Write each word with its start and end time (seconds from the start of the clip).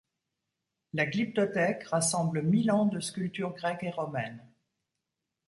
La 0.93 1.05
Glyptothèque 1.05 1.83
rassemble 1.83 2.41
mille 2.41 2.71
ans 2.71 2.87
de 2.87 2.99
sculpture 2.99 3.53
grecque 3.53 3.83
et 3.83 3.91
romaine. 3.91 4.43